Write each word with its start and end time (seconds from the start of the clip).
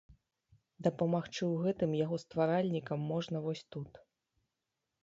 Дапамагчы 0.87 1.37
ў 1.47 1.55
гэтым 1.65 1.91
яго 2.05 2.15
стваральнікам 2.25 2.99
можна 3.13 3.37
вось 3.47 3.67
тут. 3.77 3.91